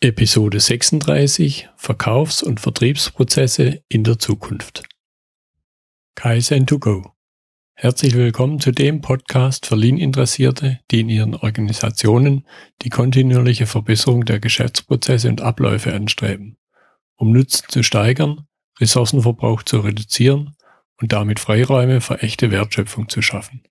[0.00, 4.84] Episode 36 Verkaufs- und Vertriebsprozesse in der Zukunft.
[6.16, 7.14] Kaizen2Go.
[7.74, 12.46] Herzlich willkommen zu dem Podcast für Lean-Interessierte, die in ihren Organisationen
[12.82, 16.58] die kontinuierliche Verbesserung der Geschäftsprozesse und Abläufe anstreben,
[17.16, 18.46] um Nutzen zu steigern,
[18.78, 20.54] Ressourcenverbrauch zu reduzieren
[21.00, 23.64] und damit Freiräume für echte Wertschöpfung zu schaffen.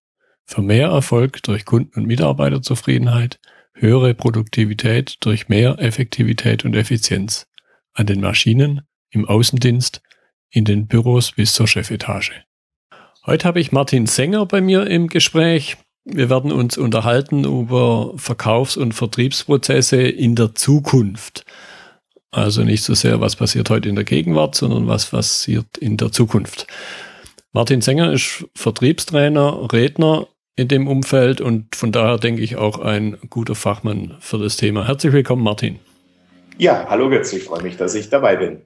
[0.44, 3.40] Für mehr Erfolg durch Kunden- und Mitarbeiterzufriedenheit
[3.80, 7.48] höhere Produktivität durch mehr Effektivität und Effizienz
[7.94, 10.02] an den Maschinen, im Außendienst,
[10.50, 12.44] in den Büros bis zur Chefetage.
[13.26, 15.78] Heute habe ich Martin Sänger bei mir im Gespräch.
[16.06, 21.46] Wir werden uns unterhalten über Verkaufs- und Vertriebsprozesse in der Zukunft.
[22.32, 26.12] Also nicht so sehr, was passiert heute in der Gegenwart, sondern was passiert in der
[26.12, 26.68] Zukunft.
[27.52, 33.18] Martin Sänger ist Vertriebstrainer, Redner in dem Umfeld und von daher denke ich auch ein
[33.30, 34.88] guter Fachmann für das Thema.
[34.88, 35.80] Herzlich willkommen, Martin.
[36.58, 38.64] Ja, hallo Götz, ich freue mich, dass ich dabei bin.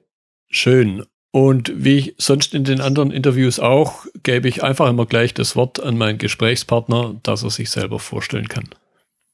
[0.48, 1.04] Schön.
[1.32, 5.54] Und wie ich sonst in den anderen Interviews auch, gebe ich einfach immer gleich das
[5.54, 8.68] Wort an meinen Gesprächspartner, dass er sich selber vorstellen kann.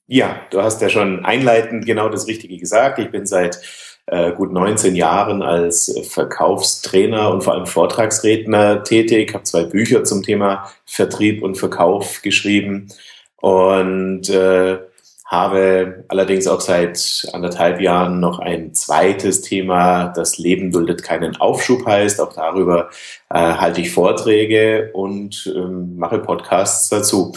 [0.07, 2.99] Ja, du hast ja schon einleitend genau das Richtige gesagt.
[2.99, 3.61] Ich bin seit
[4.11, 10.23] äh, gut 19 Jahren als Verkaufstrainer und vor allem Vortragsredner tätig, habe zwei Bücher zum
[10.23, 12.89] Thema Vertrieb und Verkauf geschrieben
[13.37, 14.79] und äh,
[15.27, 21.85] habe allerdings auch seit anderthalb Jahren noch ein zweites Thema, das Leben duldet keinen Aufschub
[21.85, 22.19] heißt.
[22.19, 22.89] Auch darüber
[23.29, 27.35] äh, halte ich Vorträge und ähm, mache Podcasts dazu.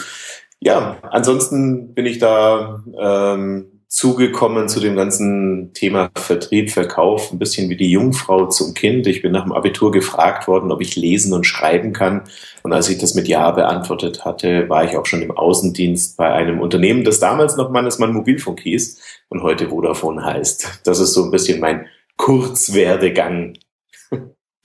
[0.58, 7.68] Ja, ansonsten bin ich da ähm, zugekommen zu dem ganzen Thema Vertrieb, Verkauf, ein bisschen
[7.68, 9.06] wie die Jungfrau zum Kind.
[9.06, 12.22] Ich bin nach dem Abitur gefragt worden, ob ich lesen und schreiben kann.
[12.62, 16.32] Und als ich das mit Ja beantwortet hatte, war ich auch schon im Außendienst bei
[16.32, 20.80] einem Unternehmen, das damals noch Mannesmann Mobilfunk hieß und heute Vodafone heißt.
[20.84, 23.58] Das ist so ein bisschen mein Kurzwerdegang.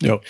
[0.01, 0.21] Ja.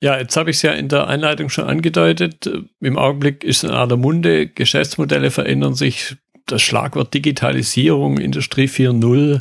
[0.00, 2.48] Ja, jetzt habe ich es ja in der Einleitung schon angedeutet.
[2.80, 6.16] Im Augenblick ist in aller Munde, Geschäftsmodelle verändern sich,
[6.46, 9.40] das Schlagwort Digitalisierung, Industrie 4.0.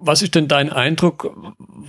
[0.00, 1.36] Was ist denn dein Eindruck?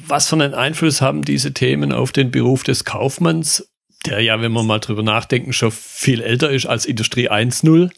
[0.07, 3.71] Was für einen Einfluss haben diese Themen auf den Beruf des Kaufmanns,
[4.05, 7.91] der ja, wenn wir mal drüber nachdenken, schon viel älter ist als Industrie 1.0?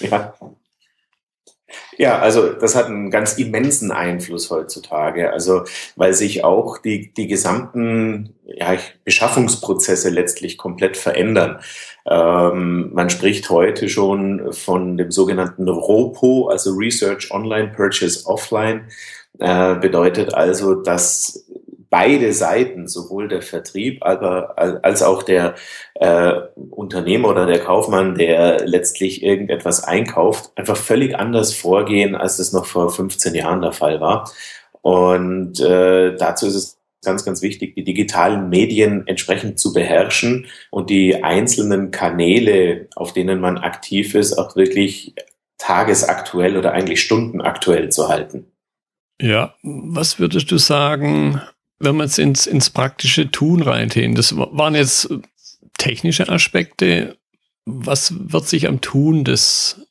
[0.00, 0.34] Ja.
[2.02, 5.32] Ja, also das hat einen ganz immensen Einfluss heutzutage.
[5.32, 5.62] Also
[5.94, 11.60] weil sich auch die, die gesamten ja, Beschaffungsprozesse letztlich komplett verändern.
[12.04, 18.88] Ähm, man spricht heute schon von dem sogenannten ROPO, also Research Online, Purchase Offline.
[19.38, 21.46] Äh, bedeutet also, dass
[21.92, 25.56] beide Seiten, sowohl der Vertrieb als auch der
[25.96, 26.32] äh,
[26.70, 32.64] Unternehmer oder der Kaufmann, der letztlich irgendetwas einkauft, einfach völlig anders vorgehen, als das noch
[32.64, 34.30] vor 15 Jahren der Fall war.
[34.80, 40.88] Und äh, dazu ist es ganz, ganz wichtig, die digitalen Medien entsprechend zu beherrschen und
[40.88, 45.14] die einzelnen Kanäle, auf denen man aktiv ist, auch wirklich
[45.58, 48.46] tagesaktuell oder eigentlich stundenaktuell zu halten.
[49.20, 51.42] Ja, was würdest du sagen,
[51.82, 54.14] wenn wir jetzt ins, ins praktische Tun reingehen?
[54.14, 55.12] Das waren jetzt
[55.78, 57.16] technische Aspekte.
[57.64, 59.86] Was wird sich am Tun des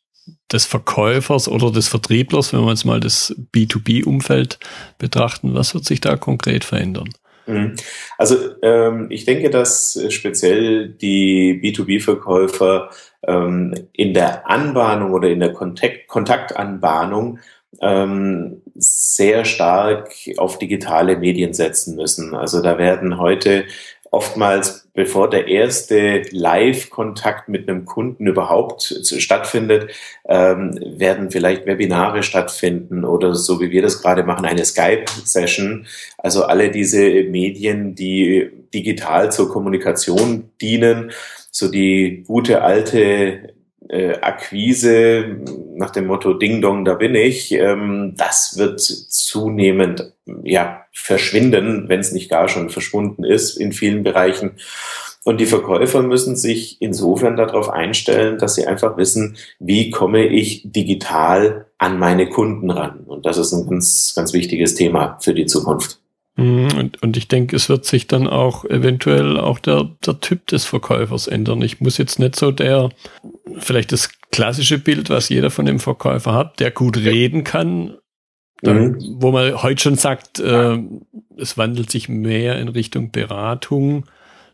[0.52, 4.60] des Verkäufers oder des Vertrieblers, wenn wir jetzt mal das B2B-Umfeld
[4.98, 7.10] betrachten, was wird sich da konkret verändern?
[7.48, 7.76] Mhm.
[8.18, 12.90] Also ähm, ich denke, dass speziell die B2B-Verkäufer
[13.26, 17.40] ähm, in der Anbahnung oder in der Kontakt Kontaktanbahnung
[17.80, 22.36] ähm, sehr stark auf digitale Medien setzen müssen.
[22.36, 23.66] Also da werden heute
[24.12, 29.90] oftmals, bevor der erste Live-Kontakt mit einem Kunden überhaupt stattfindet,
[30.28, 35.88] ähm, werden vielleicht Webinare stattfinden oder so wie wir das gerade machen, eine Skype-Session.
[36.18, 41.12] Also alle diese Medien, die digital zur Kommunikation dienen,
[41.50, 43.54] so die gute alte
[43.92, 45.42] äh, Akquise
[45.76, 52.00] nach dem Motto Ding Dong, da bin ich, ähm, das wird zunehmend ja verschwinden, wenn
[52.00, 54.52] es nicht gar schon verschwunden ist in vielen Bereichen.
[55.24, 60.64] Und die Verkäufer müssen sich insofern darauf einstellen, dass sie einfach wissen, wie komme ich
[60.72, 63.02] digital an meine Kunden ran.
[63.06, 66.01] Und das ist ein ganz, ganz wichtiges Thema für die Zukunft.
[66.36, 70.48] Mhm, und, und ich denke, es wird sich dann auch eventuell auch der, der Typ
[70.48, 71.62] des Verkäufers ändern.
[71.62, 72.90] Ich muss jetzt nicht so der,
[73.58, 77.98] vielleicht das klassische Bild, was jeder von dem Verkäufer hat, der gut reden kann,
[78.62, 79.16] dann, mhm.
[79.18, 80.78] wo man heute schon sagt, äh,
[81.38, 84.06] es wandelt sich mehr in Richtung Beratung.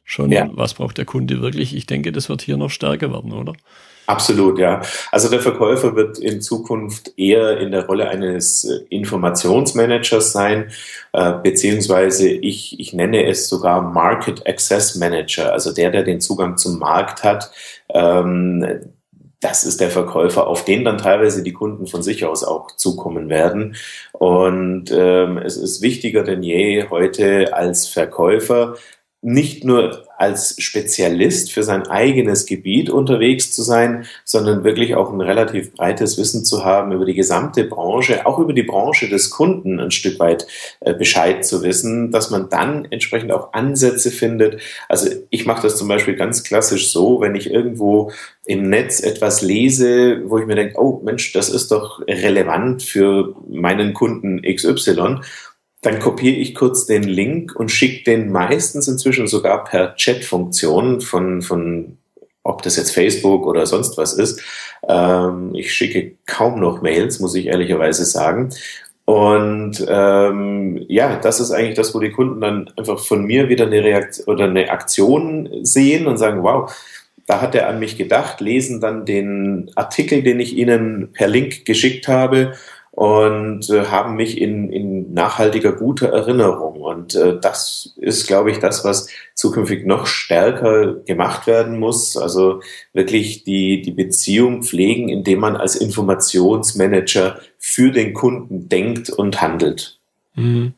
[0.03, 0.49] Schon, ja.
[0.53, 1.75] was braucht der Kunde wirklich?
[1.75, 3.53] Ich denke, das wird hier noch stärker werden, oder?
[4.07, 4.81] Absolut, ja.
[5.11, 10.71] Also der Verkäufer wird in Zukunft eher in der Rolle eines äh, Informationsmanagers sein,
[11.11, 16.55] äh, beziehungsweise ich, ich nenne es sogar Market Access Manager, also der, der den Zugang
[16.55, 17.51] zum Markt hat.
[17.93, 18.93] Ähm,
[19.41, 23.29] das ist der Verkäufer, auf den dann teilweise die Kunden von sich aus auch zukommen
[23.29, 23.75] werden.
[24.13, 28.75] Und ähm, es ist wichtiger denn je heute als Verkäufer
[29.21, 35.21] nicht nur als Spezialist für sein eigenes Gebiet unterwegs zu sein, sondern wirklich auch ein
[35.21, 39.79] relativ breites Wissen zu haben über die gesamte Branche, auch über die Branche des Kunden
[39.79, 40.47] ein Stück weit
[40.81, 44.61] äh, Bescheid zu wissen, dass man dann entsprechend auch Ansätze findet.
[44.87, 48.11] Also ich mache das zum Beispiel ganz klassisch so, wenn ich irgendwo
[48.45, 53.35] im Netz etwas lese, wo ich mir denke, oh Mensch, das ist doch relevant für
[53.49, 55.21] meinen Kunden XY
[55.81, 61.41] dann kopiere ich kurz den Link und schicke den meistens inzwischen sogar per Chat-Funktion von,
[61.41, 61.97] von,
[62.43, 64.41] ob das jetzt Facebook oder sonst was ist.
[64.87, 68.49] Ähm, ich schicke kaum noch Mails, muss ich ehrlicherweise sagen.
[69.05, 73.65] Und ähm, ja, das ist eigentlich das, wo die Kunden dann einfach von mir wieder
[73.65, 76.69] eine Reaktion oder eine Aktion sehen und sagen, wow,
[77.25, 81.65] da hat er an mich gedacht, lesen dann den Artikel, den ich ihnen per Link
[81.65, 82.53] geschickt habe
[82.97, 86.81] und äh, haben mich in, in nachhaltiger guter Erinnerung.
[86.81, 92.17] Und äh, das ist, glaube ich, das, was zukünftig noch stärker gemacht werden muss.
[92.17, 92.61] Also
[92.93, 99.99] wirklich die, die Beziehung pflegen, indem man als Informationsmanager für den Kunden denkt und handelt.
[100.33, 100.73] Mhm.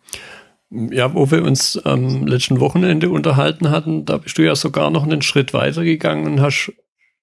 [0.71, 5.03] Ja, wo wir uns am letzten Wochenende unterhalten hatten, da bist du ja sogar noch
[5.03, 6.73] einen Schritt weiter gegangen und hast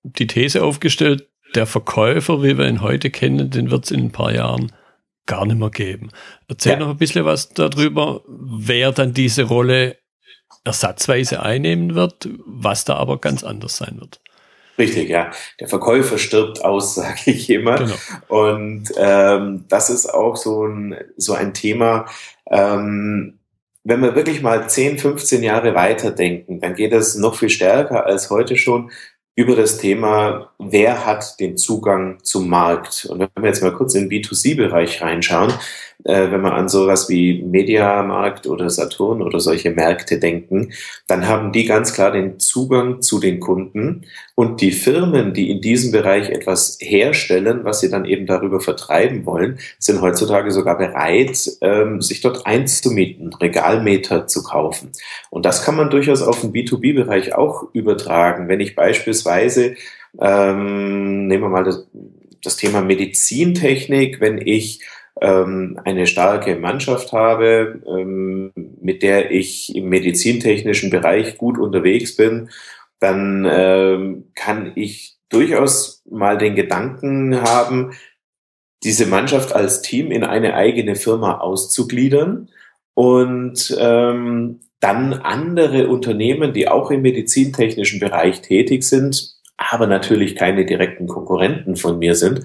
[0.05, 4.11] die These aufgestellt, der Verkäufer, wie wir ihn heute kennen, den wird es in ein
[4.11, 4.73] paar Jahren
[5.27, 6.11] gar nicht mehr geben.
[6.49, 6.79] Erzähl ja.
[6.79, 9.97] noch ein bisschen was darüber, wer dann diese Rolle
[10.65, 14.21] ersatzweise einnehmen wird, was da aber ganz anders sein wird.
[14.79, 15.31] Richtig, ja.
[15.61, 17.77] Der Verkäufer stirbt aus, sage ich immer.
[17.77, 17.95] Genau.
[18.29, 22.07] Und ähm, das ist auch so ein, so ein Thema.
[22.51, 23.39] Ähm,
[23.85, 28.31] wenn wir wirklich mal 10, 15 Jahre weiterdenken, dann geht es noch viel stärker als
[28.31, 28.91] heute schon
[29.37, 33.07] über das Thema, wer hat den Zugang zum Markt.
[33.11, 35.53] Und wenn wir jetzt mal kurz in den B2C-Bereich reinschauen,
[36.07, 40.73] äh, wenn wir an sowas wie Mediamarkt oder Saturn oder solche Märkte denken,
[41.07, 45.61] dann haben die ganz klar den Zugang zu den Kunden und die Firmen, die in
[45.61, 51.51] diesem Bereich etwas herstellen, was sie dann eben darüber vertreiben wollen, sind heutzutage sogar bereit,
[51.61, 54.93] ähm, sich dort einzumieten, Regalmeter zu kaufen.
[55.31, 58.49] Und das kann man durchaus auf den B2B-Bereich auch übertragen.
[58.49, 59.75] Wenn ich beispielsweise
[60.21, 61.87] ähm, nehmen wir mal das,
[62.43, 64.81] das Thema Medizintechnik, wenn ich
[65.21, 72.51] ähm, eine starke Mannschaft habe, ähm, mit der ich im medizintechnischen Bereich gut unterwegs bin,
[73.01, 77.93] dann ähm, kann ich durchaus mal den Gedanken haben,
[78.85, 82.51] diese Mannschaft als Team in eine eigene Firma auszugliedern
[82.95, 90.67] und ähm, dann andere Unternehmen, die auch im medizintechnischen Bereich tätig sind, aber natürlich keine
[90.67, 92.43] direkten Konkurrenten von mir sind,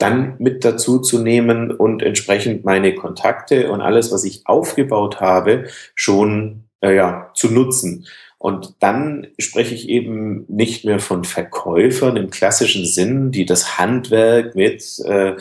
[0.00, 5.66] dann mit dazu zu nehmen und entsprechend meine Kontakte und alles, was ich aufgebaut habe,
[5.94, 8.06] schon äh, ja, zu nutzen.
[8.38, 14.54] Und dann spreche ich eben nicht mehr von Verkäufern im klassischen Sinn, die das Handwerk
[14.54, 15.34] mit äh,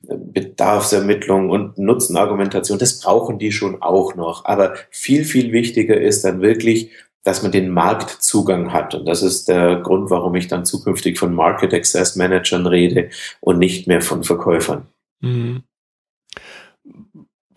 [0.00, 4.46] Bedarfsermittlung und Nutzenargumentation, das brauchen die schon auch noch.
[4.46, 6.92] Aber viel, viel wichtiger ist dann wirklich
[7.26, 8.94] dass man den Marktzugang hat.
[8.94, 13.58] Und das ist der Grund, warum ich dann zukünftig von Market Access Managern rede und
[13.58, 14.86] nicht mehr von Verkäufern.
[15.20, 15.64] Mhm.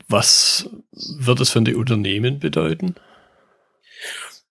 [0.07, 2.95] Was wird es für die Unternehmen bedeuten?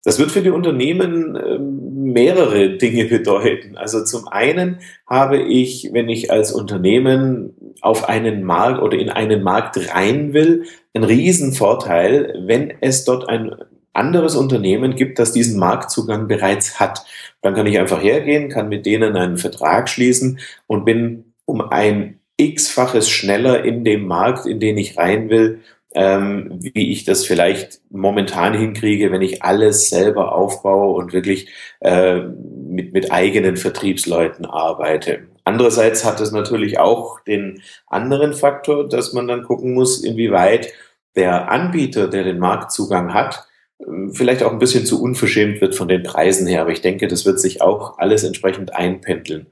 [0.05, 3.77] Das wird für die Unternehmen ähm, mehrere Dinge bedeuten.
[3.77, 9.43] Also zum einen habe ich, wenn ich als Unternehmen auf einen Markt oder in einen
[9.43, 13.57] Markt rein will, einen riesen Vorteil, wenn es dort ein
[13.99, 17.05] anderes Unternehmen gibt, das diesen Marktzugang bereits hat.
[17.43, 22.21] Dann kann ich einfach hergehen, kann mit denen einen Vertrag schließen und bin um ein
[22.37, 25.61] x-faches schneller in dem Markt, in den ich rein will,
[25.95, 31.49] ähm, wie ich das vielleicht momentan hinkriege, wenn ich alles selber aufbaue und wirklich
[31.81, 35.27] äh, mit, mit eigenen Vertriebsleuten arbeite.
[35.45, 40.73] Andererseits hat es natürlich auch den anderen Faktor, dass man dann gucken muss, inwieweit
[41.17, 43.48] der Anbieter, der den Marktzugang hat,
[44.13, 46.63] vielleicht auch ein bisschen zu unverschämt wird von den Preisen her.
[46.63, 49.47] Aber ich denke, das wird sich auch alles entsprechend einpendeln.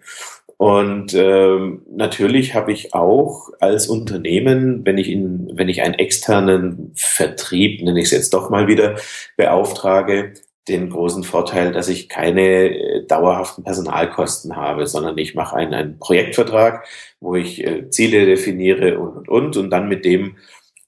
[0.58, 6.92] Und ähm, natürlich habe ich auch als Unternehmen, wenn ich in, wenn ich einen externen
[6.94, 8.96] Vertrieb, nenne ich es jetzt doch mal wieder,
[9.36, 10.32] beauftrage,
[10.68, 15.98] den großen Vorteil, dass ich keine äh, dauerhaften Personalkosten habe, sondern ich mache einen, einen
[15.98, 16.86] Projektvertrag,
[17.20, 20.36] wo ich äh, Ziele definiere und, und, und, und dann mit dem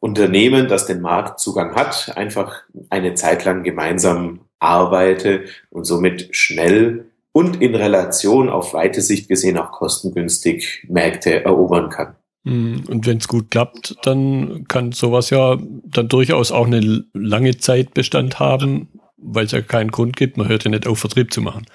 [0.00, 7.60] Unternehmen, das den Marktzugang hat, einfach eine Zeit lang gemeinsam arbeite und somit schnell und
[7.60, 12.16] in Relation auf weite Sicht gesehen auch kostengünstig Märkte erobern kann.
[12.44, 17.58] Hm, und wenn es gut klappt, dann kann sowas ja dann durchaus auch eine lange
[17.58, 20.36] Zeit Bestand haben, weil es ja keinen Grund gibt.
[20.36, 21.66] Man hört ja nicht auf, Vertrieb zu machen.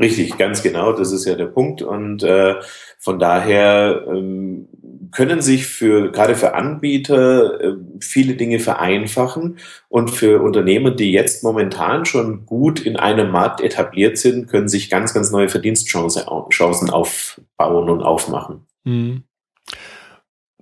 [0.00, 1.82] Richtig, ganz genau, das ist ja der Punkt.
[1.82, 2.54] Und äh,
[2.98, 4.68] von daher ähm,
[5.10, 9.58] können sich für gerade für Anbieter äh, viele Dinge vereinfachen
[9.88, 14.88] und für Unternehmen, die jetzt momentan schon gut in einem Markt etabliert sind, können sich
[14.88, 18.66] ganz, ganz neue Verdienstchancen aufbauen und aufmachen.
[18.84, 19.24] Hm.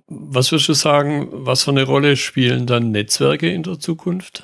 [0.07, 4.43] Was würdest du sagen, was für eine Rolle spielen dann Netzwerke in der Zukunft?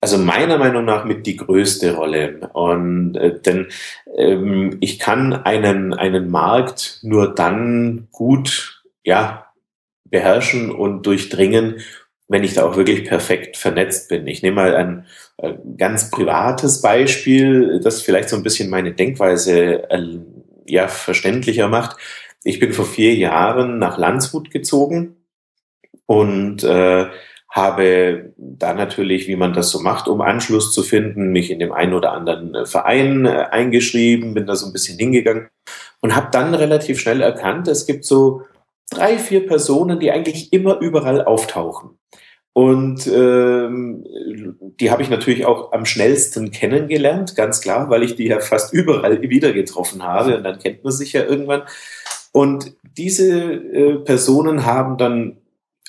[0.00, 2.50] Also meiner Meinung nach mit die größte Rolle.
[2.52, 3.68] Und äh, denn
[4.16, 9.46] ähm, ich kann einen, einen Markt nur dann gut ja,
[10.04, 11.80] beherrschen und durchdringen,
[12.28, 14.26] wenn ich da auch wirklich perfekt vernetzt bin.
[14.26, 15.06] Ich nehme mal ein,
[15.38, 20.18] äh, ganz privates Beispiel, das vielleicht so ein bisschen meine Denkweise äh,
[20.66, 21.96] ja, verständlicher macht.
[22.44, 25.16] Ich bin vor vier Jahren nach Landshut gezogen
[26.06, 27.06] und äh,
[27.50, 31.72] habe da natürlich, wie man das so macht, um Anschluss zu finden, mich in dem
[31.72, 35.48] einen oder anderen äh, Verein äh, eingeschrieben, bin da so ein bisschen hingegangen
[36.00, 38.42] und habe dann relativ schnell erkannt, es gibt so
[38.90, 41.98] drei, vier Personen, die eigentlich immer überall auftauchen.
[42.52, 44.04] Und ähm,
[44.80, 48.72] die habe ich natürlich auch am schnellsten kennengelernt, ganz klar, weil ich die ja fast
[48.72, 51.62] überall wieder getroffen habe und dann kennt man sich ja irgendwann.
[52.32, 55.39] Und diese äh, Personen haben dann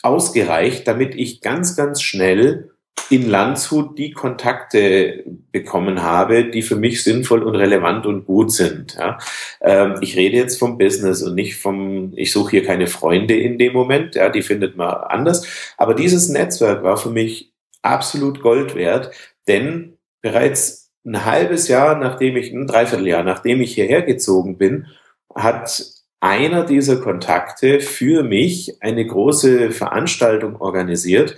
[0.04, 2.72] ausgereicht, damit ich ganz, ganz schnell
[3.10, 8.96] in Landshut die Kontakte bekommen habe, die für mich sinnvoll und relevant und gut sind.
[8.98, 9.18] Ja.
[9.60, 13.58] Ähm, ich rede jetzt vom Business und nicht vom, ich suche hier keine Freunde in
[13.58, 15.74] dem Moment, ja, die findet man anders.
[15.78, 19.12] Aber dieses Netzwerk war für mich absolut Gold wert,
[19.48, 24.88] denn bereits ein halbes Jahr, nachdem ich, ein Dreivierteljahr, nachdem ich hierher gezogen bin,
[25.36, 31.36] hat einer dieser Kontakte für mich eine große Veranstaltung organisiert,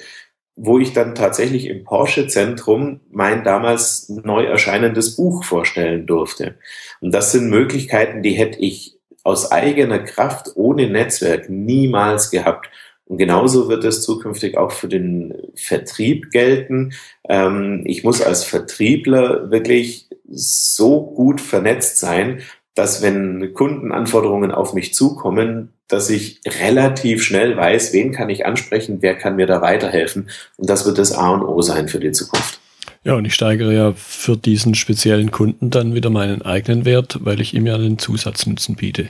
[0.56, 6.56] wo ich dann tatsächlich im Porsche-Zentrum mein damals neu erscheinendes Buch vorstellen durfte.
[7.02, 12.70] Und das sind Möglichkeiten, die hätte ich aus eigener Kraft ohne Netzwerk niemals gehabt.
[13.06, 16.94] Und genauso wird es zukünftig auch für den Vertrieb gelten.
[17.28, 22.42] Ähm, ich muss als Vertriebler wirklich so gut vernetzt sein,
[22.76, 28.98] dass wenn Kundenanforderungen auf mich zukommen, dass ich relativ schnell weiß, wen kann ich ansprechen,
[29.02, 30.30] wer kann mir da weiterhelfen.
[30.58, 32.60] Und das wird das A und O sein für die Zukunft.
[33.04, 37.42] Ja, und ich steigere ja für diesen speziellen Kunden dann wieder meinen eigenen Wert, weil
[37.42, 39.10] ich ihm ja einen Zusatznutzen biete.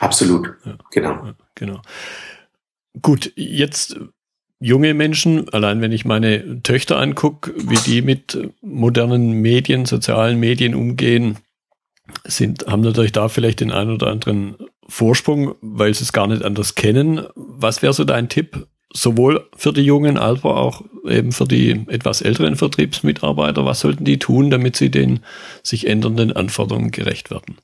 [0.00, 0.76] Absolut, ja.
[0.90, 1.10] genau.
[1.10, 1.80] Ja, genau.
[3.00, 3.96] Gut, jetzt
[4.60, 10.74] junge Menschen, allein wenn ich meine Töchter angucke, wie die mit modernen Medien, sozialen Medien
[10.74, 11.38] umgehen,
[12.24, 14.56] sind, haben natürlich da vielleicht den einen oder anderen
[14.88, 17.26] Vorsprung, weil sie es gar nicht anders kennen.
[17.34, 22.22] Was wäre so dein Tipp, sowohl für die Jungen als auch eben für die etwas
[22.22, 23.64] älteren Vertriebsmitarbeiter?
[23.64, 25.20] Was sollten die tun, damit sie den
[25.62, 27.58] sich ändernden Anforderungen gerecht werden?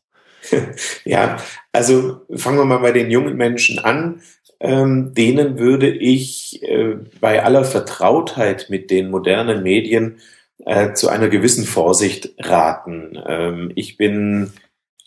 [1.05, 1.39] Ja,
[1.73, 4.21] also fangen wir mal bei den jungen Menschen an.
[4.61, 10.19] Ähm, denen würde ich äh, bei aller Vertrautheit mit den modernen Medien
[10.64, 13.18] äh, zu einer gewissen Vorsicht raten.
[13.26, 14.52] Ähm, ich bin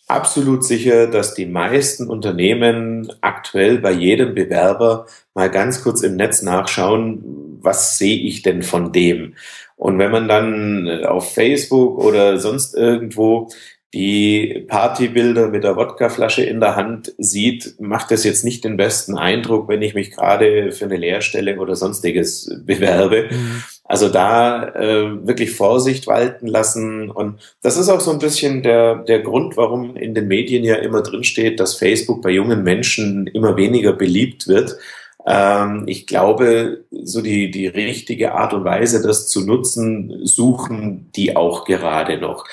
[0.07, 6.41] absolut sicher, dass die meisten Unternehmen aktuell bei jedem Bewerber mal ganz kurz im Netz
[6.41, 9.35] nachschauen, was sehe ich denn von dem?
[9.75, 13.49] Und wenn man dann äh, auf Facebook oder sonst irgendwo
[13.93, 19.17] die Partybilder mit der Wodkaflasche in der Hand sieht, macht das jetzt nicht den besten
[19.17, 23.29] Eindruck, wenn ich mich gerade für eine Lehrstelle oder sonstiges bewerbe.
[23.31, 23.63] Mhm.
[23.87, 27.09] Also da äh, wirklich Vorsicht walten lassen.
[27.09, 30.75] Und das ist auch so ein bisschen der, der Grund, warum in den Medien ja
[30.75, 34.77] immer drin steht, dass Facebook bei jungen Menschen immer weniger beliebt wird.
[35.25, 41.37] Ähm, ich glaube, so die, die richtige Art und Weise, das zu nutzen, suchen die
[41.37, 42.45] auch gerade noch.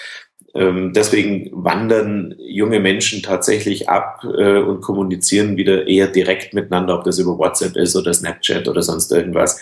[0.55, 7.03] Ähm, deswegen wandern junge Menschen tatsächlich ab äh, und kommunizieren wieder eher direkt miteinander, ob
[7.03, 9.61] das über WhatsApp ist oder Snapchat oder sonst irgendwas.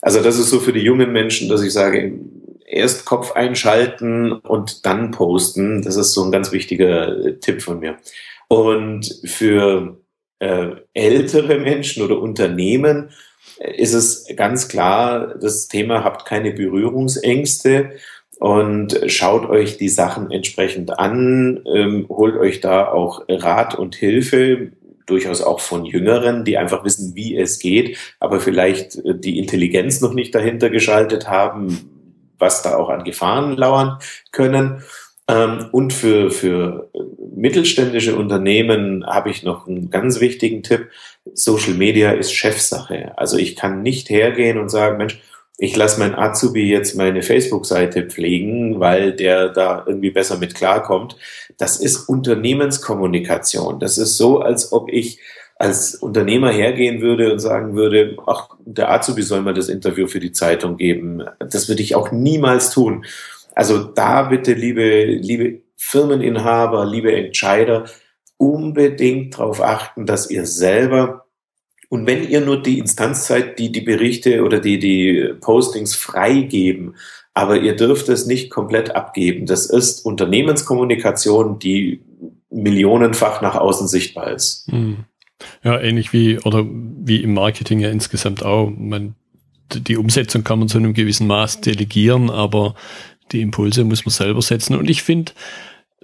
[0.00, 2.18] Also das ist so für die jungen Menschen, dass ich sage,
[2.66, 5.82] erst Kopf einschalten und dann posten.
[5.82, 7.96] Das ist so ein ganz wichtiger äh, Tipp von mir.
[8.48, 9.98] Und für
[10.38, 13.10] äh, ältere Menschen oder Unternehmen
[13.76, 17.92] ist es ganz klar, das Thema habt keine Berührungsängste
[18.38, 24.72] und schaut euch die Sachen entsprechend an, ähm, holt euch da auch Rat und Hilfe,
[25.06, 30.00] durchaus auch von Jüngeren, die einfach wissen, wie es geht, aber vielleicht äh, die Intelligenz
[30.00, 31.90] noch nicht dahinter geschaltet haben,
[32.38, 33.98] was da auch an Gefahren lauern
[34.32, 34.82] können.
[35.28, 36.90] Ähm, und für, für
[37.34, 40.90] mittelständische Unternehmen habe ich noch einen ganz wichtigen Tipp.
[41.32, 43.12] Social Media ist Chefsache.
[43.16, 45.20] Also ich kann nicht hergehen und sagen, Mensch,
[45.58, 51.16] ich lasse mein Azubi jetzt meine Facebook-Seite pflegen, weil der da irgendwie besser mit klarkommt.
[51.56, 53.80] Das ist Unternehmenskommunikation.
[53.80, 55.18] Das ist so, als ob ich
[55.58, 60.20] als Unternehmer hergehen würde und sagen würde, ach, der Azubi soll mal das Interview für
[60.20, 61.24] die Zeitung geben.
[61.38, 63.06] Das würde ich auch niemals tun.
[63.54, 67.84] Also da bitte, liebe, liebe Firmeninhaber, liebe Entscheider,
[68.36, 71.25] unbedingt darauf achten, dass ihr selber
[71.88, 76.96] und wenn ihr nur die Instanz seid, die die Berichte oder die die Postings freigeben,
[77.34, 79.46] aber ihr dürft es nicht komplett abgeben.
[79.46, 82.00] Das ist Unternehmenskommunikation, die
[82.50, 84.66] millionenfach nach außen sichtbar ist.
[84.70, 85.04] Hm.
[85.62, 88.70] Ja, ähnlich wie oder wie im Marketing ja insgesamt auch.
[88.70, 89.14] Man,
[89.70, 92.74] die Umsetzung kann man zu einem gewissen Maß delegieren, aber
[93.32, 94.74] die Impulse muss man selber setzen.
[94.74, 95.32] Und ich finde,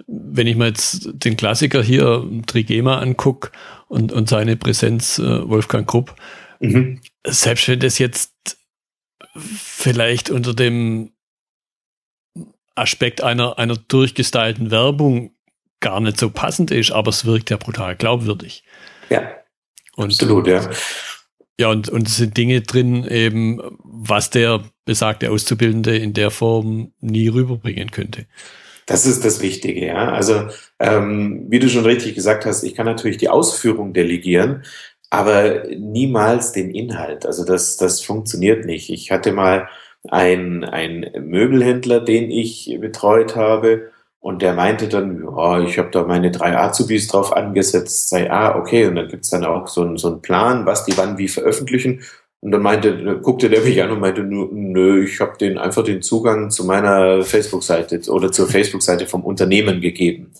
[0.07, 3.51] wenn ich mir jetzt den Klassiker hier Trigema angucke
[3.87, 6.15] und, und seine Präsenz äh, Wolfgang Krupp,
[6.59, 7.01] mhm.
[7.25, 8.57] selbst wenn das jetzt
[9.35, 11.11] vielleicht unter dem
[12.75, 15.35] Aspekt einer, einer durchgestylten Werbung
[15.79, 18.63] gar nicht so passend ist, aber es wirkt ja brutal glaubwürdig.
[19.09, 19.31] Ja.
[19.95, 20.69] Und, absolut, ja.
[21.59, 26.93] Ja, und, und es sind Dinge drin, eben, was der besagte Auszubildende in der Form
[26.99, 28.25] nie rüberbringen könnte.
[28.85, 30.11] Das ist das Wichtige, ja.
[30.11, 30.47] Also,
[30.79, 34.63] ähm, wie du schon richtig gesagt hast, ich kann natürlich die Ausführung delegieren,
[35.09, 37.25] aber niemals den Inhalt.
[37.25, 38.89] Also das, das funktioniert nicht.
[38.89, 39.69] Ich hatte mal
[40.09, 43.91] einen, einen Möbelhändler, den ich betreut habe,
[44.23, 48.55] und der meinte dann, ja, ich habe da meine drei Azubis drauf angesetzt, sei ah,
[48.57, 51.27] okay, und dann gibt's dann auch so einen so einen Plan, was die wann wie
[51.27, 52.03] veröffentlichen.
[52.43, 56.01] Und dann meinte, guckte der mich an und meinte, nö, ich habe den einfach den
[56.01, 60.33] Zugang zu meiner Facebook-Seite oder zur Facebook-Seite vom Unternehmen gegeben.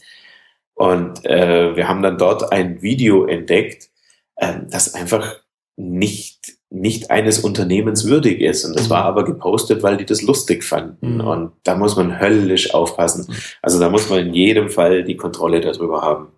[0.73, 3.89] Und äh, wir haben dann dort ein Video entdeckt,
[4.35, 5.39] äh, das einfach
[5.77, 8.65] nicht nicht eines Unternehmens würdig ist.
[8.65, 9.07] Und das war mhm.
[9.07, 11.15] aber gepostet, weil die das lustig fanden.
[11.15, 11.21] Mhm.
[11.21, 13.27] Und da muss man höllisch aufpassen.
[13.29, 13.35] Mhm.
[13.61, 16.33] Also da muss man in jedem Fall die Kontrolle darüber haben.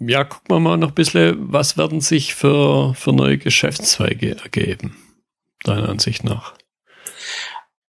[0.00, 4.96] Ja, gucken wir mal noch ein bisschen, was werden sich für, für neue Geschäftszweige ergeben,
[5.62, 6.54] deiner Ansicht nach?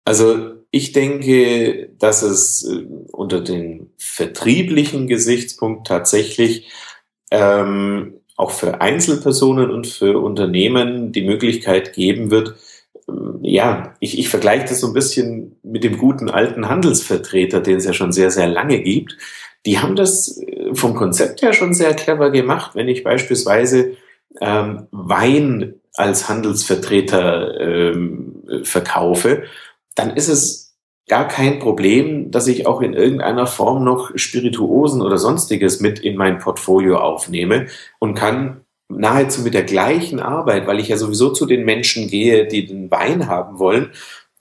[0.05, 6.69] Also ich denke, dass es äh, unter den vertrieblichen Gesichtspunkt tatsächlich
[7.31, 12.55] ähm, auch für Einzelpersonen und für Unternehmen die Möglichkeit geben wird,
[13.07, 17.77] ähm, ja, ich, ich vergleiche das so ein bisschen mit dem guten alten Handelsvertreter, den
[17.77, 19.17] es ja schon sehr, sehr lange gibt
[19.65, 22.71] die haben das äh, vom Konzept her schon sehr clever gemacht.
[22.75, 23.95] Wenn ich beispielsweise
[24.41, 29.43] ähm, Wein als Handelsvertreter ähm, verkaufe,
[29.95, 30.75] dann ist es
[31.07, 36.15] gar kein Problem, dass ich auch in irgendeiner Form noch Spirituosen oder sonstiges mit in
[36.15, 37.67] mein Portfolio aufnehme
[37.99, 42.47] und kann nahezu mit der gleichen Arbeit, weil ich ja sowieso zu den Menschen gehe,
[42.47, 43.91] die den Wein haben wollen,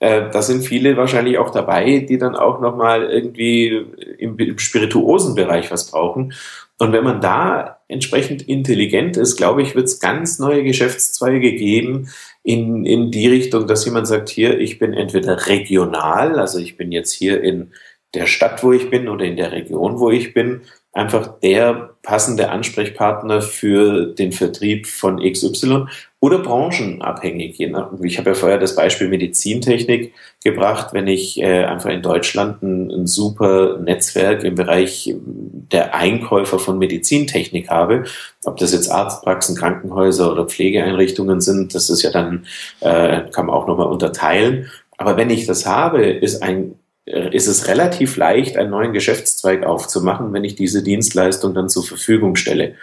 [0.03, 3.85] äh, da sind viele wahrscheinlich auch dabei, die dann auch nochmal irgendwie
[4.17, 6.33] im, im spirituosen Bereich was brauchen.
[6.77, 12.09] Und wenn man da entsprechend intelligent ist, glaube ich, wird es ganz neue Geschäftszweige geben
[12.43, 16.91] in, in die Richtung, dass jemand sagt, hier, ich bin entweder regional, also ich bin
[16.91, 17.71] jetzt hier in
[18.13, 22.49] der Stadt, wo ich bin oder in der Region, wo ich bin, einfach der passende
[22.49, 25.85] Ansprechpartner für den Vertrieb von XY
[26.23, 27.59] oder branchenabhängig.
[27.59, 30.93] Ich habe ja vorher das Beispiel Medizintechnik gebracht.
[30.93, 37.69] Wenn ich äh, einfach in Deutschland ein, super Netzwerk im Bereich der Einkäufer von Medizintechnik
[37.69, 38.05] habe,
[38.45, 42.45] ob das jetzt Arztpraxen, Krankenhäuser oder Pflegeeinrichtungen sind, das ist ja dann,
[42.79, 44.71] äh, kann man auch nochmal unterteilen.
[44.97, 50.31] Aber wenn ich das habe, ist ein ist es relativ leicht, einen neuen Geschäftszweig aufzumachen,
[50.31, 52.75] wenn ich diese Dienstleistung dann zur Verfügung stelle.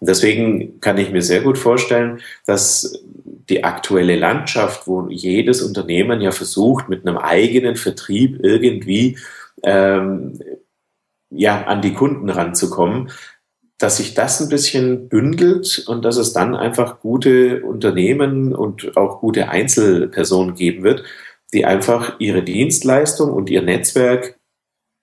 [0.00, 3.02] Und deswegen kann ich mir sehr gut vorstellen, dass
[3.48, 9.18] die aktuelle Landschaft, wo jedes Unternehmen ja versucht, mit einem eigenen Vertrieb irgendwie
[9.62, 10.38] ähm,
[11.30, 13.10] ja an die Kunden ranzukommen,
[13.78, 19.20] dass sich das ein bisschen bündelt und dass es dann einfach gute Unternehmen und auch
[19.20, 21.04] gute Einzelpersonen geben wird,
[21.52, 24.38] die einfach ihre Dienstleistung und ihr Netzwerk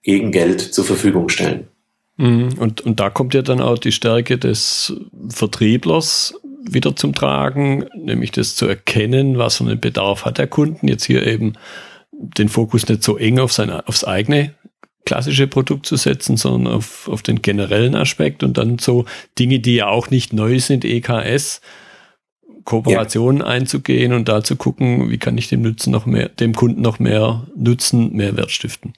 [0.02, 1.68] gegen Geld zur Verfügung stellen.
[2.16, 2.54] Mhm.
[2.58, 4.94] Und, und da kommt ja dann auch die Stärke des
[5.28, 6.34] Vertrieblers
[6.68, 10.88] wieder zum Tragen, nämlich das zu erkennen, was für einen Bedarf hat der Kunden.
[10.88, 11.54] Jetzt hier eben
[12.10, 14.54] den Fokus nicht so eng auf sein, aufs eigene
[15.04, 19.04] klassische Produkt zu setzen, sondern auf, auf den generellen Aspekt und dann so
[19.38, 21.60] Dinge, die ja auch nicht neu sind, EKS,
[22.64, 23.46] Kooperationen ja.
[23.46, 26.98] einzugehen und da zu gucken, wie kann ich dem Nutzen noch mehr, dem Kunden noch
[26.98, 28.94] mehr Nutzen, mehr Wert stiften.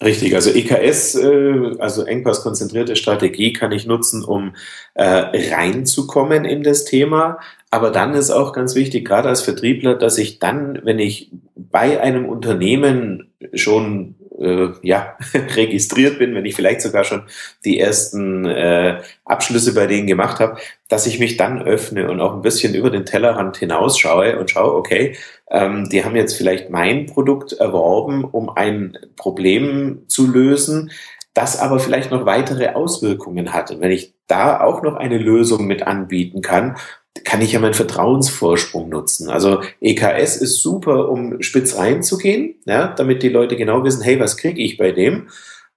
[0.00, 4.54] Richtig, also EKS, äh, also engpasskonzentrierte Strategie kann ich nutzen, um
[4.94, 5.04] äh,
[5.52, 7.38] reinzukommen in das Thema.
[7.70, 12.00] Aber dann ist auch ganz wichtig, gerade als Vertriebler, dass ich dann, wenn ich bei
[12.00, 15.16] einem Unternehmen schon äh, ja,
[15.56, 17.22] registriert bin, wenn ich vielleicht sogar schon
[17.64, 22.34] die ersten äh, Abschlüsse bei denen gemacht habe, dass ich mich dann öffne und auch
[22.34, 25.16] ein bisschen über den Tellerrand hinausschaue und schaue, okay,
[25.50, 30.90] ähm, die haben jetzt vielleicht mein Produkt erworben, um ein Problem zu lösen,
[31.34, 33.70] das aber vielleicht noch weitere Auswirkungen hat.
[33.70, 36.76] Und wenn ich da auch noch eine Lösung mit anbieten kann
[37.24, 39.28] kann ich ja meinen Vertrauensvorsprung nutzen.
[39.28, 44.36] Also EKS ist super, um spitz reinzugehen, ja, damit die Leute genau wissen, hey, was
[44.36, 45.28] kriege ich bei dem?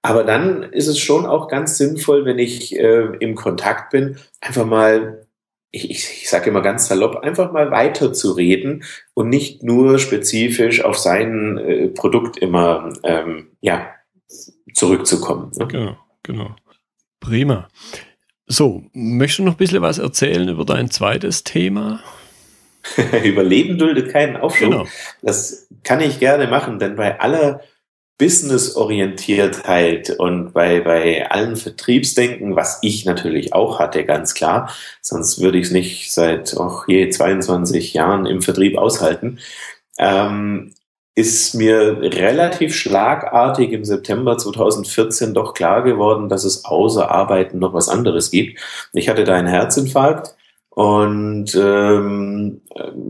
[0.02, 4.66] Aber dann ist es schon auch ganz sinnvoll, wenn ich äh, im Kontakt bin, einfach
[4.66, 5.26] mal,
[5.70, 8.82] ich, ich, ich sage immer ganz salopp, einfach mal weiter zu reden
[9.14, 13.90] und nicht nur spezifisch auf sein äh, Produkt immer ähm, ja,
[14.74, 15.52] zurückzukommen.
[15.56, 15.68] Ne?
[15.68, 16.56] Genau, genau.
[17.20, 17.68] Prima.
[18.46, 22.00] So, möchtest du noch ein bisschen was erzählen über dein zweites Thema?
[23.24, 24.70] Überleben duldet keinen Aufschub.
[24.70, 24.86] Genau.
[25.22, 27.60] Das kann ich gerne machen, denn bei aller
[28.18, 35.58] Business-Orientiertheit und bei, bei allen Vertriebsdenken, was ich natürlich auch hatte, ganz klar, sonst würde
[35.58, 39.40] ich es nicht seit auch je 22 Jahren im Vertrieb aushalten,
[39.98, 40.72] ähm,
[41.14, 47.74] ist mir relativ schlagartig im September 2014 doch klar geworden, dass es außer Arbeiten noch
[47.74, 48.58] was anderes gibt.
[48.94, 50.34] Ich hatte da einen Herzinfarkt
[50.70, 52.62] und ähm,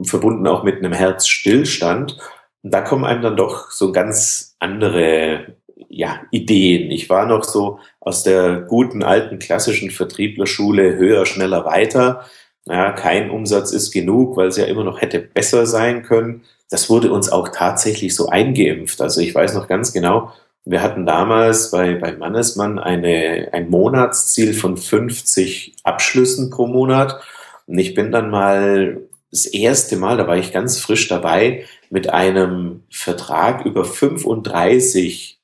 [0.03, 2.19] verbunden auch mit einem Herzstillstand.
[2.62, 5.55] Und da kommen einem dann doch so ganz andere
[5.88, 6.91] ja, Ideen.
[6.91, 12.25] Ich war noch so aus der guten alten klassischen Vertrieblerschule höher, schneller, weiter.
[12.67, 16.89] Ja, kein Umsatz ist genug, weil es ja immer noch hätte besser sein können das
[16.89, 19.03] wurde uns auch tatsächlich so eingeimpft.
[19.03, 20.33] Also ich weiß noch ganz genau,
[20.65, 27.21] wir hatten damals bei, bei Mannesmann eine, ein Monatsziel von 50 Abschlüssen pro Monat.
[27.67, 32.09] Und ich bin dann mal das erste Mal, da war ich ganz frisch dabei, mit
[32.09, 35.41] einem Vertrag über 35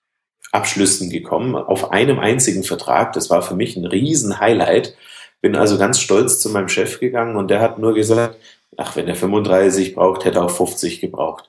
[0.50, 3.12] Abschlüssen gekommen, auf einem einzigen Vertrag.
[3.12, 4.94] Das war für mich ein Riesen-Highlight.
[5.40, 8.36] Bin also ganz stolz zu meinem Chef gegangen und der hat nur gesagt,
[8.76, 11.48] ach, wenn er 35 braucht, hätte er auch 50 gebraucht.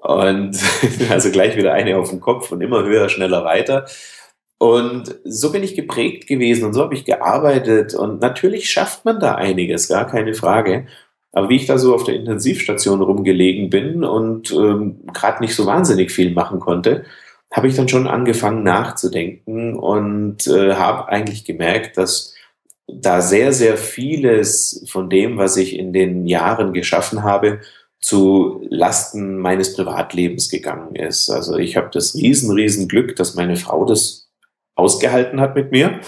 [0.00, 0.58] Und
[1.10, 3.86] also gleich wieder eine auf den Kopf und immer höher, schneller, weiter.
[4.58, 7.94] Und so bin ich geprägt gewesen und so habe ich gearbeitet.
[7.94, 10.86] Und natürlich schafft man da einiges, gar keine Frage.
[11.32, 15.66] Aber wie ich da so auf der Intensivstation rumgelegen bin und ähm, gerade nicht so
[15.66, 17.04] wahnsinnig viel machen konnte,
[17.52, 22.33] habe ich dann schon angefangen nachzudenken und äh, habe eigentlich gemerkt, dass
[22.86, 27.60] da sehr, sehr vieles von dem, was ich in den Jahren geschaffen habe,
[28.00, 31.30] zu Lasten meines Privatlebens gegangen ist.
[31.30, 34.28] Also ich habe das riesen, riesen Glück, dass meine Frau das
[34.74, 36.00] ausgehalten hat mit mir.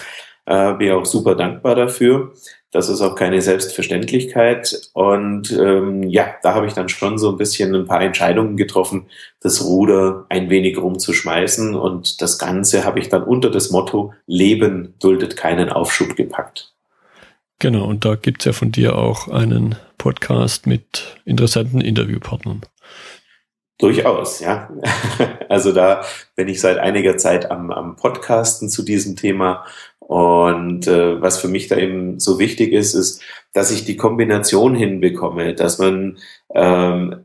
[0.46, 2.32] Äh, bin auch super dankbar dafür.
[2.70, 4.90] Das ist auch keine Selbstverständlichkeit.
[4.92, 9.06] Und ähm, ja, da habe ich dann schon so ein bisschen ein paar Entscheidungen getroffen,
[9.40, 11.74] das Ruder ein wenig rumzuschmeißen.
[11.74, 16.72] Und das Ganze habe ich dann unter das Motto Leben duldet keinen Aufschub gepackt.
[17.58, 22.60] Genau, und da gibt's ja von dir auch einen Podcast mit interessanten Interviewpartnern.
[23.78, 24.70] Durchaus, ja.
[25.48, 26.02] Also da
[26.34, 29.64] bin ich seit einiger Zeit am, am Podcasten zu diesem Thema
[30.06, 34.76] und äh, was für mich da eben so wichtig ist, ist, dass ich die Kombination
[34.76, 36.18] hinbekomme, dass man
[36.54, 37.24] ähm,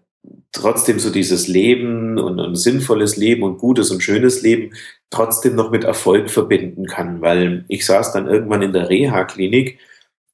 [0.51, 4.73] trotzdem so dieses Leben und ein sinnvolles Leben und gutes und schönes Leben
[5.11, 7.21] trotzdem noch mit Erfolg verbinden kann.
[7.21, 9.77] Weil ich saß dann irgendwann in der Reha-Klinik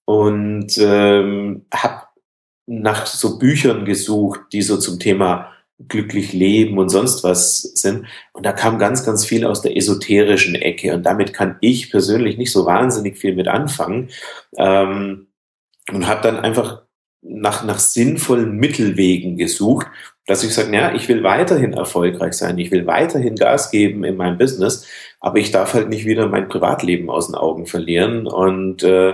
[0.06, 2.04] und ähm, habe
[2.66, 5.52] nach so Büchern gesucht, die so zum Thema
[5.88, 8.06] glücklich leben und sonst was sind.
[8.34, 10.94] Und da kam ganz, ganz viel aus der esoterischen Ecke.
[10.94, 14.10] Und damit kann ich persönlich nicht so wahnsinnig viel mit anfangen.
[14.58, 15.28] Ähm,
[15.92, 16.82] und habe dann einfach
[17.22, 19.88] nach, nach sinnvollen Mittelwegen gesucht,
[20.26, 24.18] dass ich sage, ja, ich will weiterhin erfolgreich sein, ich will weiterhin Gas geben in
[24.18, 24.86] meinem Business,
[25.22, 28.28] aber ich darf halt nicht wieder mein Privatleben aus den Augen verlieren.
[28.28, 29.13] Und äh,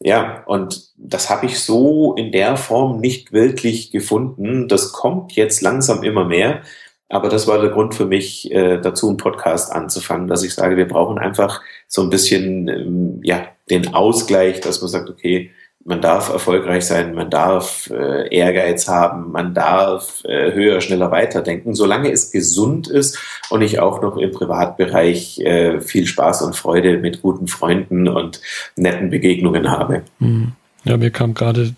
[0.00, 4.68] ja, und das habe ich so in der Form nicht wirklich gefunden.
[4.68, 6.62] Das kommt jetzt langsam immer mehr.
[7.08, 10.76] Aber das war der Grund für mich, äh, dazu einen Podcast anzufangen, dass ich sage,
[10.76, 15.50] wir brauchen einfach so ein bisschen ähm, ja den Ausgleich, dass man sagt, okay,
[15.84, 21.74] man darf erfolgreich sein, man darf äh, Ehrgeiz haben, man darf äh, höher, schneller weiterdenken,
[21.74, 26.98] solange es gesund ist und ich auch noch im Privatbereich äh, viel Spaß und Freude
[26.98, 28.40] mit guten Freunden und
[28.76, 30.02] netten Begegnungen habe.
[30.18, 30.52] Hm.
[30.84, 31.74] Ja, mir kam gerade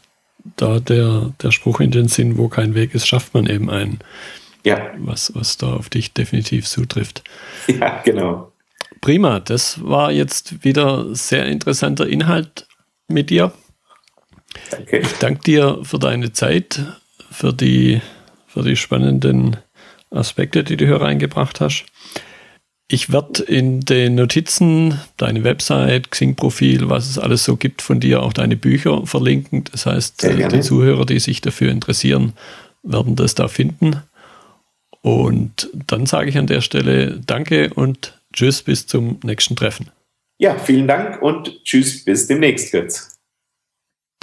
[0.56, 4.00] da der, der Spruch in den Sinn, wo kein Weg ist, schafft man eben einen.
[4.64, 4.90] Ja.
[4.98, 7.22] Was, was da auf dich definitiv zutrifft.
[7.68, 8.50] Ja, genau.
[9.00, 12.66] Prima, das war jetzt wieder sehr interessanter Inhalt
[13.08, 13.52] mit dir.
[14.70, 14.98] Danke.
[14.98, 16.84] Ich danke dir für deine Zeit,
[17.30, 18.00] für die,
[18.46, 19.56] für die spannenden
[20.10, 21.84] Aspekte, die du hier reingebracht hast.
[22.92, 28.20] Ich werde in den Notizen deine Website, Xing-Profil, was es alles so gibt von dir,
[28.20, 29.62] auch deine Bücher verlinken.
[29.70, 32.32] Das heißt, die Zuhörer, die sich dafür interessieren,
[32.82, 34.02] werden das da finden.
[35.02, 39.90] Und dann sage ich an der Stelle Danke und Tschüss bis zum nächsten Treffen.
[40.38, 43.19] Ja, vielen Dank und Tschüss bis demnächst, Götz.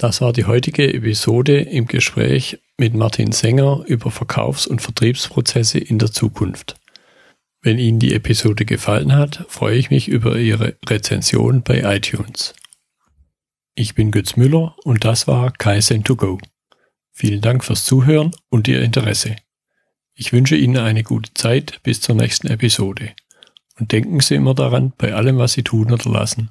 [0.00, 5.98] Das war die heutige Episode im Gespräch mit Martin Sänger über Verkaufs- und Vertriebsprozesse in
[5.98, 6.76] der Zukunft.
[7.62, 12.54] Wenn Ihnen die Episode gefallen hat, freue ich mich über Ihre Rezension bei iTunes.
[13.74, 16.40] Ich bin Götz Müller und das war Kaizen2Go.
[17.10, 19.34] Vielen Dank fürs Zuhören und Ihr Interesse.
[20.14, 23.16] Ich wünsche Ihnen eine gute Zeit bis zur nächsten Episode.
[23.80, 26.50] Und denken Sie immer daran, bei allem, was Sie tun oder lassen,